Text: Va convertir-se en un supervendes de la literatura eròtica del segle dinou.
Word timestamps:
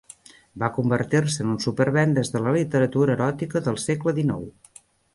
Va 0.63 0.69
convertir-se 0.77 1.43
en 1.45 1.51
un 1.57 1.59
supervendes 1.67 2.33
de 2.37 2.43
la 2.47 2.57
literatura 2.57 3.17
eròtica 3.21 3.65
del 3.71 3.81
segle 3.89 4.19
dinou. 4.23 4.47